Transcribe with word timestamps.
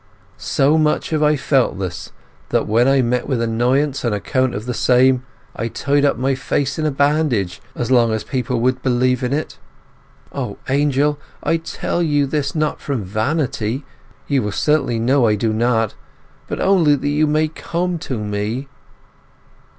So 0.39 0.79
much 0.79 1.11
have 1.11 1.21
I 1.21 1.35
felt 1.35 1.77
this, 1.77 2.11
that 2.49 2.65
when 2.65 2.87
I 2.87 3.03
met 3.03 3.27
with 3.27 3.39
annoyance 3.39 4.03
on 4.03 4.13
account 4.13 4.55
of 4.55 4.65
the 4.65 4.73
same, 4.73 5.21
I 5.55 5.67
tied 5.67 6.03
up 6.03 6.17
my 6.17 6.33
face 6.33 6.79
in 6.79 6.87
a 6.87 6.91
bandage 6.91 7.61
as 7.75 7.91
long 7.91 8.11
as 8.11 8.23
people 8.23 8.59
would 8.61 8.81
believe 8.81 9.21
in 9.21 9.31
it. 9.31 9.59
O 10.33 10.57
Angel, 10.69 11.19
I 11.43 11.57
tell 11.57 12.01
you 12.01 12.23
all 12.23 12.29
this 12.31 12.55
not 12.55 12.81
from 12.81 13.03
vanity—you 13.03 14.41
will 14.41 14.51
certainly 14.51 14.97
know 14.97 15.27
I 15.27 15.35
do 15.35 15.53
not—but 15.53 16.59
only 16.59 16.95
that 16.95 17.07
you 17.07 17.27
may 17.27 17.47
come 17.47 17.99
to 17.99 18.17
me! 18.17 18.69